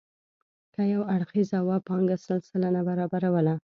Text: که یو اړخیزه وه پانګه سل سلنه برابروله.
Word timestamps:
که 0.73 0.81
یو 0.93 1.01
اړخیزه 1.15 1.59
وه 1.67 1.77
پانګه 1.87 2.17
سل 2.25 2.39
سلنه 2.49 2.81
برابروله. 2.89 3.55